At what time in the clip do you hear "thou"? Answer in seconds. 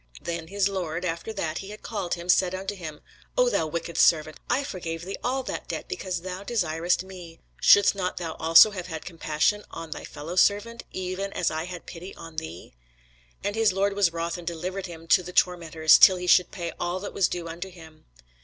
3.51-3.67, 6.21-6.41, 8.17-8.33